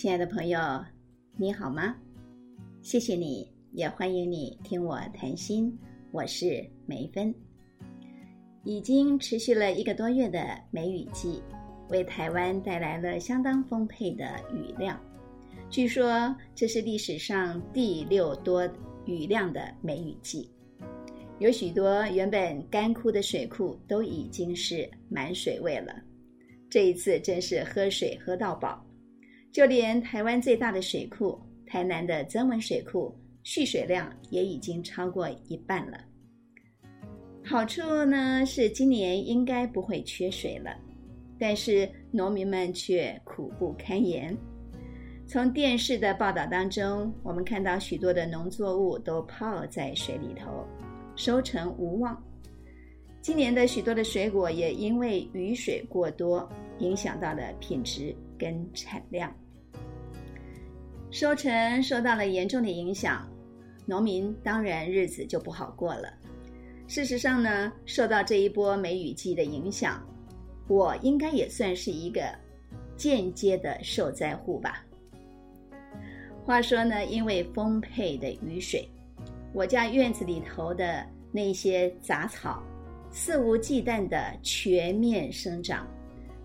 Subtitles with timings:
[0.00, 0.58] 亲爱的朋友，
[1.36, 1.94] 你好吗？
[2.80, 5.78] 谢谢你，也欢迎你听我谈心。
[6.10, 7.34] 我是梅芬。
[8.64, 11.42] 已经持续了一个多月的梅雨季，
[11.90, 14.24] 为台湾带来了相当丰沛的
[14.54, 14.98] 雨量。
[15.68, 18.66] 据说这是历史上第六多
[19.04, 20.50] 雨量的梅雨季。
[21.40, 25.94] 有许多原本干枯的水库都已经是满水位了。
[26.70, 28.82] 这一次真是喝水喝到饱。
[29.52, 35.98] 就连台湾最大的水库台南的曾文水库蓄水量也已经超过一半了。
[37.44, 40.76] 好处呢是今年应该不会缺水了，
[41.38, 44.36] 但是农民们却苦不堪言。
[45.26, 50.66] 从电视的报道当中，我们看到许多的农作物都泡在水里头，
[51.16, 52.20] 收成无望。
[53.22, 59.30] 今年的许多的水果也因为雨水过多，影响到了品质跟产量。
[61.10, 63.28] 收成受到了严重的影响，
[63.84, 66.08] 农民当然日子就不好过了。
[66.86, 70.02] 事实上呢，受到这一波梅雨季的影响，
[70.66, 72.22] 我应该也算是一个
[72.96, 74.82] 间接的受灾户吧。
[76.42, 78.88] 话说呢，因为丰沛的雨水，
[79.52, 82.62] 我家院子里头的那些杂草
[83.10, 85.86] 肆无忌惮的全面生长，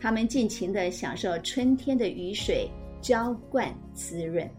[0.00, 2.70] 它们尽情的享受春天的雨水。
[3.00, 4.50] 浇灌滋润，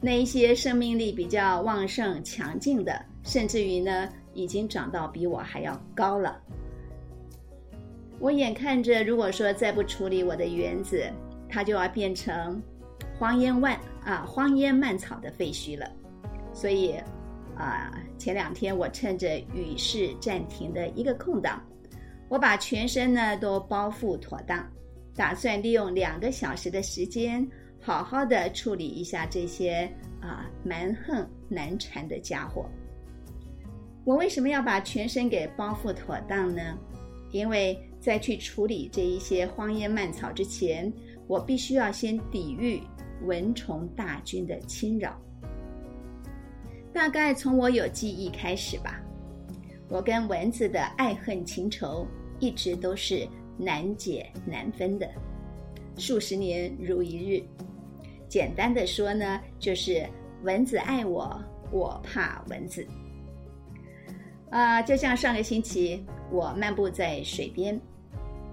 [0.00, 6.40] 那一些生命力比较旺盛、强劲的，甚至于呢，已经长到比我还要高了。
[8.18, 11.04] 我眼看着，如果说再不处理我的园子，
[11.46, 12.58] 它就要变成
[13.18, 15.86] 荒烟万啊荒烟蔓草的废墟了。
[16.54, 16.94] 所以，
[17.56, 21.62] 啊，前两天我趁着雨势暂停的一个空档，
[22.28, 24.64] 我把全身呢都包覆妥当。
[25.14, 27.46] 打算利用两个小时的时间，
[27.80, 29.90] 好好的处理一下这些
[30.20, 32.66] 啊蛮横难缠的家伙。
[34.04, 36.78] 我为什么要把全身给包覆妥当呢？
[37.32, 40.92] 因为在去处理这一些荒烟蔓草之前，
[41.26, 42.80] 我必须要先抵御
[43.22, 45.18] 蚊虫大军的侵扰。
[46.96, 48.98] 大概从我有记忆开始吧，
[49.90, 52.06] 我跟蚊子的爱恨情仇
[52.40, 53.28] 一直都是。
[53.58, 55.08] 难解难分的，
[55.96, 57.42] 数十年如一日。
[58.28, 60.06] 简单的说呢，就是
[60.42, 61.42] 蚊子爱我，
[61.72, 62.86] 我怕蚊子。
[64.50, 67.80] 啊，就像上个星期我漫步在水边，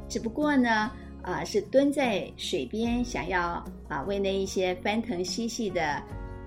[0.08, 0.90] 只不过呢，
[1.22, 6.02] 啊是蹲在水边，想要啊为那一些翻腾嬉戏的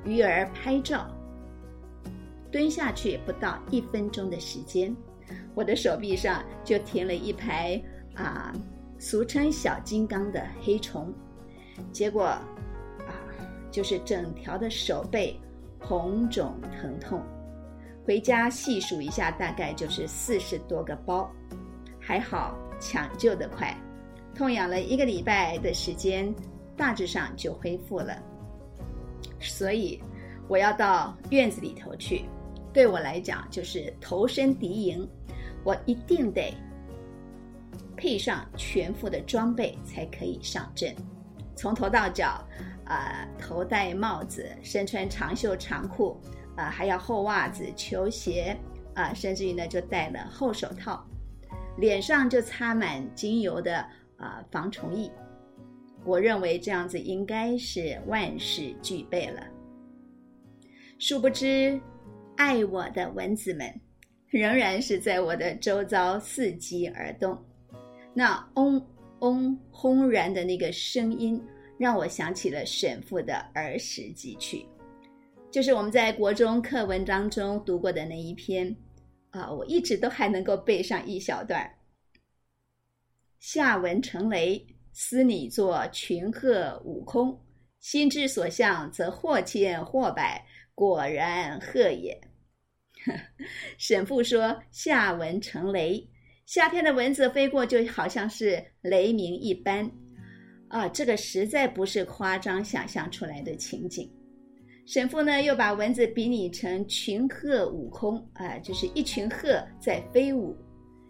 [0.06, 1.06] 鱼儿拍照。
[2.56, 4.96] 蹲下去不到一分钟的时间，
[5.54, 7.78] 我的手臂上就停了一排。
[8.14, 8.50] 啊，
[8.98, 11.12] 俗称小金刚的黑虫，
[11.92, 12.40] 结果啊，
[13.70, 15.38] 就是整条的手背
[15.78, 17.20] 红肿疼痛，
[18.06, 21.30] 回家细数一下，大概就是四十多个包，
[22.00, 23.78] 还好抢救的快，
[24.34, 26.34] 痛养了一个礼拜的时间，
[26.74, 28.16] 大致上就恢复了。
[29.38, 30.02] 所以
[30.48, 32.24] 我要到院子里头去，
[32.76, 35.08] 对我来讲就是投身敌营，
[35.64, 36.52] 我一定得。
[37.96, 40.94] 配上全副的装备才可以上阵，
[41.56, 42.46] 从头到脚，
[42.84, 46.20] 啊，头戴帽子，身穿长袖长裤，
[46.54, 48.54] 啊，还要厚袜子、球鞋，
[48.92, 51.02] 啊，甚至于呢就戴了厚手套，
[51.78, 53.78] 脸上就擦满精油的
[54.18, 55.10] 啊防虫液。
[56.04, 59.42] 我认为这样子应该是万事俱备了。
[60.98, 61.80] 殊不知，
[62.36, 63.72] 爱我的蚊子们，
[64.28, 67.36] 仍然是在我的周遭伺机而动。
[68.14, 68.80] 那嗡
[69.20, 71.42] 嗡轰然的那个声音，
[71.78, 74.66] 让我想起了沈复的儿时记趣，
[75.50, 78.74] 就是我们在国中课文当中读过的那一篇，
[79.30, 81.70] 啊，我一直都还能够背上一小段
[83.38, 87.38] 下文成雷，思你作群鹤舞空，
[87.80, 90.44] 心之所向，则或千或百，
[90.74, 92.18] 果然鹤也。
[93.78, 96.06] 沈复说夏蚊成雷。
[96.46, 99.90] 夏天的蚊子飞过，就好像是雷鸣一般，
[100.68, 104.08] 啊，这个实在不是夸张想象出来的情景。
[104.86, 110.56] 沈父呢，又把蚊子比拟成群鹤舞空，啊，就是一群鹤在飞舞，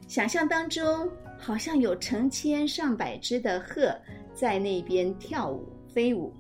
[0.09, 1.07] 想象当中
[1.37, 3.95] 好像有成千上百只的鹤
[4.33, 6.33] 在那边跳舞飞舞，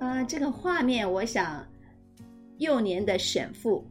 [0.00, 1.62] 啊，这个画面，我想
[2.56, 3.86] 幼年的沈父，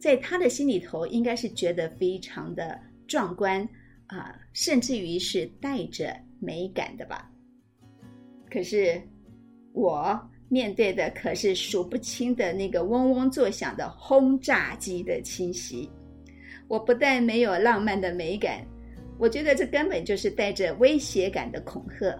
[0.00, 2.80] 在他的心里头应该是觉得非常的。
[3.10, 3.68] 壮观
[4.06, 7.28] 啊，甚至于是带着美感的吧。
[8.48, 9.02] 可是，
[9.72, 10.16] 我
[10.48, 15.90] 面对的可是数不清的那个嗡嗡作响的轰炸机的侵袭。
[16.68, 18.64] 我不但没有浪漫的美感，
[19.18, 22.16] 我觉得这根本就是带着威胁感的恐吓。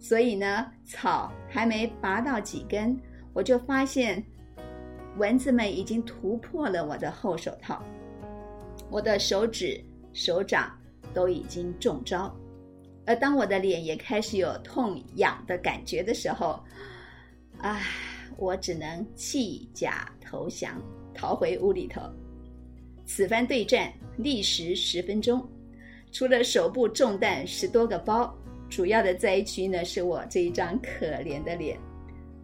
[0.00, 2.98] 所以呢，草还没拔到几根，
[3.34, 4.24] 我就发现
[5.16, 7.82] 蚊子们已经突破了我的厚手套，
[8.90, 9.82] 我的手指、
[10.12, 10.70] 手掌
[11.14, 12.34] 都已经中招。
[13.06, 16.58] 而当我的脸也开始有痛痒的感觉的时候，
[17.58, 17.82] 唉，
[18.36, 20.80] 我只能弃甲投降，
[21.14, 22.02] 逃回屋里头。
[23.06, 25.48] 此番对战历时十分钟，
[26.10, 28.36] 除了手部中弹十多个包，
[28.68, 31.78] 主要的灾区呢是我这一张可怜的脸，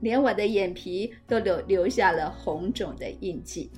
[0.02, 3.70] 连我的眼皮都留留下了红肿的印记。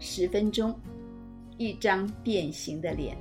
[0.00, 0.78] 十分钟，
[1.56, 3.16] 一张变形的脸。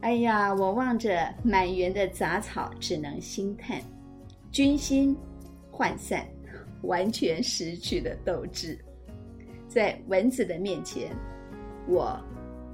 [0.00, 3.82] 哎呀，我望着满园的杂草，只能心叹，
[4.52, 5.14] 军心
[5.72, 6.24] 涣散，
[6.82, 8.78] 完全失去了斗志。
[9.66, 11.10] 在蚊子的面前，
[11.88, 12.16] 我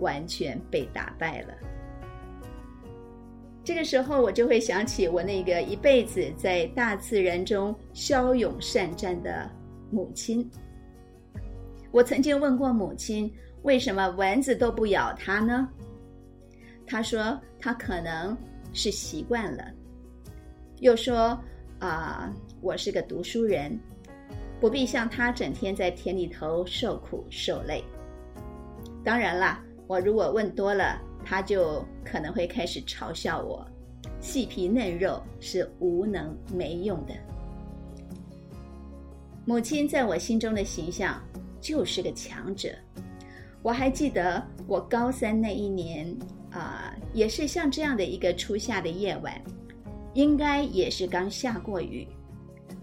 [0.01, 1.55] 完全被打败了。
[3.65, 9.51] 这个时候，我就会想起我那个一辈子在大自然中骁勇善战的
[9.91, 10.49] 母亲。
[11.91, 13.33] 我曾经问过母亲，
[13.63, 15.67] 为什么蚊子都不咬她呢？
[16.87, 18.37] 他说：“他可能
[18.75, 19.65] 是习惯了。”
[20.81, 21.39] 又说
[21.81, 23.81] ：“啊，我是个读书人，
[24.61, 27.83] 不必像他整天在田里头受苦受累。”
[29.03, 33.67] 当然啦，我如果问多了，他就可能会开始嘲笑我
[34.21, 37.15] ：“细皮嫩肉是无能没用的。”
[39.47, 41.23] 母亲在我心中的形象
[41.61, 42.69] 就是个强者。
[43.63, 46.17] 我还记得我高三那一年。
[46.51, 49.43] 啊，也是像这样的一个初夏的夜晚，
[50.13, 52.07] 应该也是刚下过雨，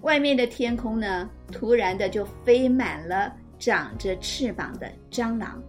[0.02, 5.64] 外面的天空呢，突然的就飞满了长着翅膀的蟑螂。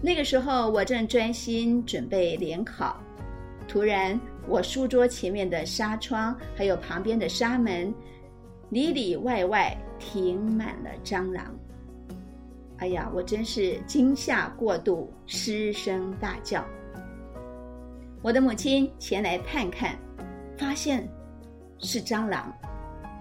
[0.00, 3.02] 那个时候我正专心准备联考，
[3.66, 7.92] 突然我书桌前面的纱窗还有旁边的纱门，
[8.70, 11.52] 里里外外停满了蟑螂。
[12.76, 16.64] 哎呀，我真是惊吓过度，失声大叫。
[18.22, 19.98] 我的母亲前来探看，
[20.56, 21.08] 发现
[21.80, 22.56] 是蟑螂，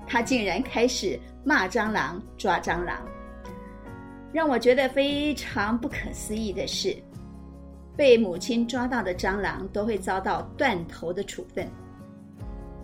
[0.06, 3.04] 她竟然开始骂蟑螂、抓蟑螂。
[4.32, 6.96] 让我觉得非常不可思议的是，
[7.96, 11.68] 被母亲抓到的蟑螂都会遭到断头的处分。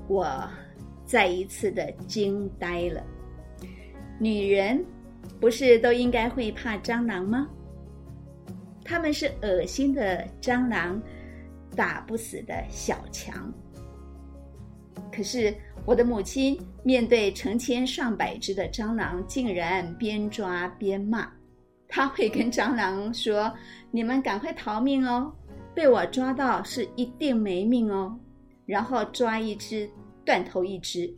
[0.07, 0.48] 我
[1.06, 3.04] 再一次的惊呆了，
[4.19, 4.84] 女人。
[5.40, 7.48] 不是都应该会怕蟑螂吗？
[8.84, 11.01] 他们是恶心的蟑螂，
[11.75, 13.51] 打不死的小强。
[15.12, 15.54] 可是
[15.86, 21.30] 我的母亲面对成千上百只的蟑螂，竟然边抓边骂。
[21.90, 23.54] 他会跟蟑螂说
[23.92, 25.32] ：“你们赶快逃命哦，
[25.76, 28.18] 被我抓到是一定没命哦。”
[28.66, 29.90] 然后抓一只
[30.24, 31.14] 断头一只。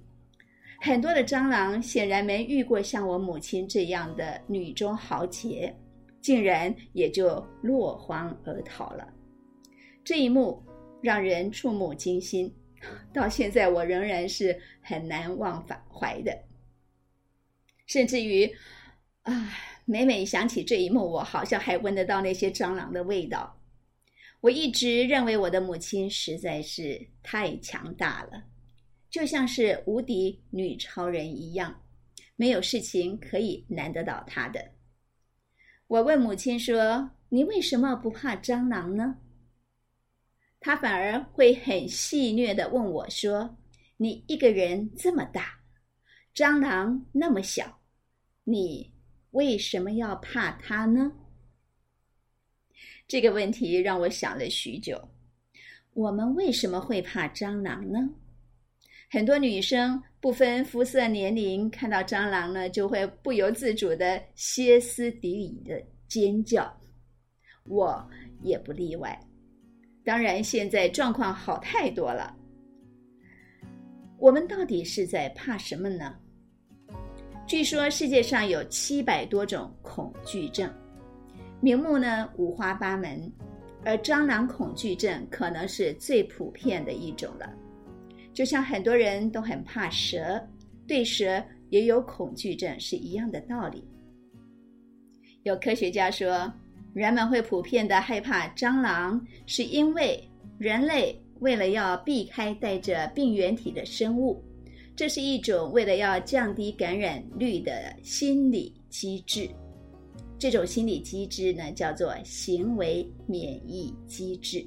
[0.82, 5.74] 很多的蟑螂显然没遇过像我母亲这样的女中豪杰，
[6.22, 9.08] 竟然也就落荒而逃了。
[10.04, 10.62] 这一幕
[11.02, 12.52] 让人触目惊心，
[13.14, 16.44] 到现在我仍然是很难忘怀的。
[17.88, 18.52] 甚至于，
[19.22, 19.54] 啊，
[19.86, 23.60] 每每想起这一幕，我好像还闻得到那些蟑螂的味道。
[24.42, 28.44] 我一直认为我的母亲实在是太强大了。
[29.10, 31.82] 就像是无敌女超人一样，
[32.36, 34.72] 没有事情可以难得倒她的。
[35.88, 39.18] 我问母亲说：“你为什么不怕蟑螂呢？”
[40.66, 43.56] 他反而会很戏谑的问我说
[43.98, 45.60] ：“你一个人这么大，
[46.34, 47.80] 蟑螂那么小，
[48.46, 48.92] 你
[49.30, 51.12] 为什么要怕它呢？”
[53.08, 55.00] 这个问题让我想了许久。
[55.94, 58.10] 我们为什么会怕蟑螂呢？
[59.12, 66.76] 很多女生不分肤色年龄，看到蟑螂呢，就会不由自主的歇斯底里的尖叫，
[67.66, 68.10] 我
[68.42, 69.16] 也不例外。
[70.06, 72.38] 当然，现在状况好太多了。
[74.20, 76.16] 我们到底是在怕什么呢？
[77.48, 80.72] 据说世界上有七百多种恐惧症，
[81.60, 83.32] 名目呢五花八门，
[83.84, 87.52] 而蟑螂恐惧症可能是最普遍的一种了。
[88.32, 90.40] 就像很多人都很怕蛇，
[90.88, 93.88] 对蛇也有恐惧症是一样的道理。
[95.44, 96.52] 有科学家说，
[96.96, 100.18] 人们会普遍的害怕蟑螂，是因为
[100.58, 104.42] 人类为了要避开带着病原体的生物，
[104.96, 109.50] 这是一种为了要降低感染率的心理机制。
[110.40, 114.66] 这种心理机制呢，叫做行为免疫机制。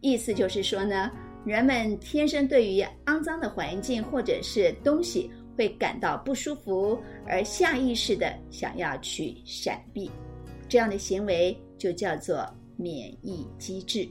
[0.00, 1.12] 意思就是说呢，
[1.44, 10.10] 人们天生对于肮脏的环境或者是东西会感到不舒服，而下意识的想要去闪避。
[10.68, 12.46] 这样的行为就叫做
[12.76, 14.08] 免疫机制。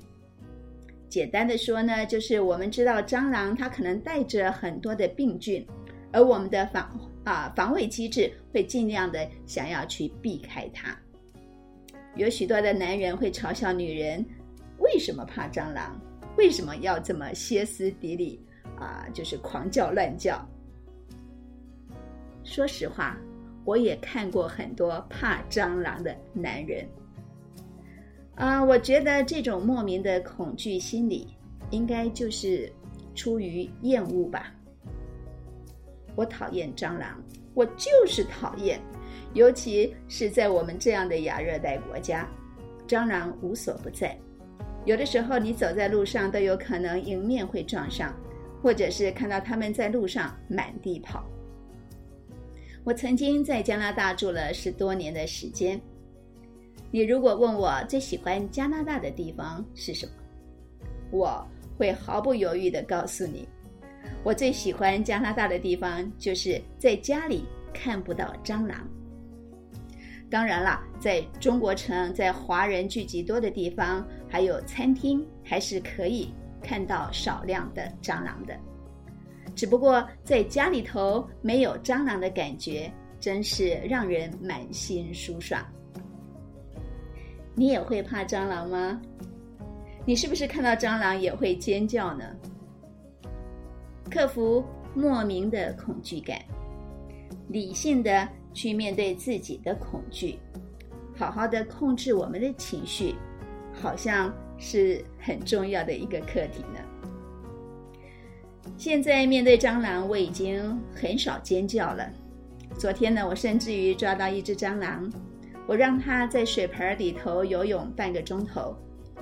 [1.09, 5.65] 简单的说呢，就是我们知道蟑螂它可能带着很多的病菌，
[6.11, 10.97] 而我们的防啊防卫机制会尽量的想要去避开它。
[12.15, 14.25] 有许多的男人会嘲笑女人
[14.79, 15.99] 为什么怕蟑螂，
[16.37, 18.39] 为什么要这么歇斯底里
[18.77, 20.45] 啊，就是狂叫乱叫。
[22.43, 23.17] 说实话，
[23.65, 26.87] 我也看过很多怕蟑螂的男人。
[28.35, 31.35] 啊，我觉得这种莫名的恐惧心理，
[31.71, 32.71] 应该就是
[33.15, 34.53] 出于厌恶吧。
[36.15, 37.21] 我讨厌蟑螂，
[37.53, 38.79] 我就是讨厌，
[39.33, 42.29] 尤其是在我们这样的亚热带国家，
[42.87, 44.17] 蟑螂无所不在。
[44.85, 48.13] 有的时候你走在路上都有可能迎面会撞上，
[48.61, 51.25] 或者是看到他们在路上满地跑。
[52.85, 55.81] 我曾经在加拿大住了十多年的时间。
[56.91, 60.11] 你如果问我最喜欢加拿大的地方是什么，
[61.09, 61.47] 我
[61.79, 63.47] 会毫不犹豫地告诉你，
[64.23, 68.87] 我最喜欢加拿大的地方就是在家里看不到蟑螂。
[70.29, 76.29] 当然了，在中国城，在华人聚集多的地方，还有餐厅，还是可以
[76.61, 78.55] 看到少量的蟑螂的。
[79.55, 85.65] 只不过在家里头没有蟑螂的感觉，真是让人满心舒爽。
[87.55, 89.01] 你也会怕蟑螂吗？
[90.05, 92.25] 你是不是看到蟑螂也会尖叫呢？
[94.11, 96.39] 克服莫名的恐惧感，
[97.47, 100.37] 理性的去面对自己的恐惧，
[101.17, 103.15] 好好的控制我们的情绪，
[103.73, 106.79] 好像是很重要的一个课题呢。
[108.77, 112.09] 现在面对蟑螂，我已经很少尖叫了。
[112.77, 115.11] 昨天呢，我甚至于抓到一只蟑螂。
[115.67, 118.75] 我让它在水盆里头游泳半个钟头，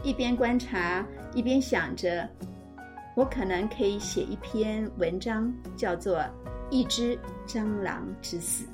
[0.03, 2.27] 一边观察一边想着，
[3.15, 6.17] 我可能可以写一篇文章，叫做
[6.69, 7.17] 《一只
[7.47, 8.65] 蟑螂之死》。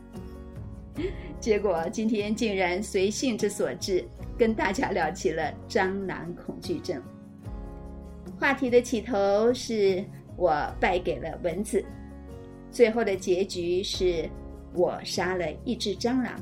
[1.39, 4.03] 结果今天竟然随性之所至，
[4.37, 6.99] 跟大家聊起了蟑螂恐惧症。
[8.39, 10.03] 话题的起头是
[10.39, 11.83] 我败给了蚊子，
[12.71, 14.27] 最后的结局是
[14.73, 16.33] 我杀了一只蟑螂。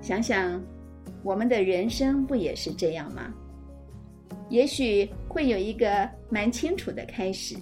[0.00, 0.64] 想想，
[1.22, 3.34] 我们的人生不也是这样吗？
[4.48, 7.54] 也许会有一个蛮清楚的开始，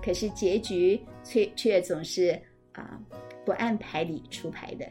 [0.00, 2.40] 可是结局却却总是
[2.72, 3.00] 啊
[3.44, 4.86] 不按牌理出牌的。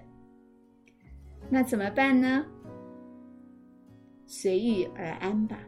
[1.50, 2.46] 那怎么办呢？
[4.26, 5.60] 随遇而安吧，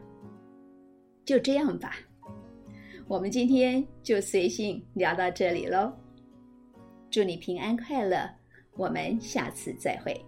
[1.24, 1.96] 就这样吧。
[3.08, 5.92] 我们今天就随性聊到这里喽。
[7.08, 8.28] 祝你平安快乐，
[8.72, 10.20] 我们下次再会。